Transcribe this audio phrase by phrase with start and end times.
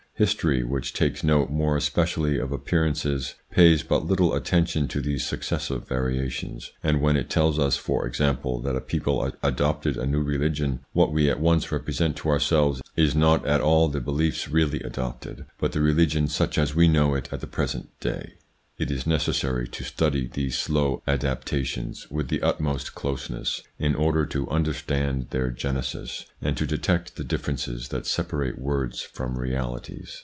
[0.15, 5.25] His tory, which takes note more especially of appearances, pays but little attention to these
[5.25, 10.21] successive variations, and when it tells us, for example, that a people adopted a new
[10.21, 14.81] religion, what we at once represent to ourselves is not at all the beliefs really
[14.81, 18.33] adopted, but the religion such as we know it at the present day.
[18.79, 22.41] 96 THE PSYCHOLOGY OF PEOPLES: It is necessary to study these slow adaptations with the
[22.41, 28.57] utmost closeness, in order to understand their genesis, and to detect the differences that separate
[28.57, 30.17] words from realities.